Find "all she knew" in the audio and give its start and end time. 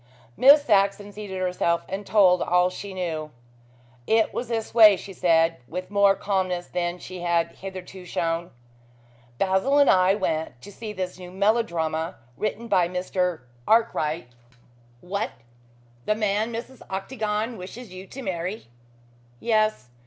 2.41-3.29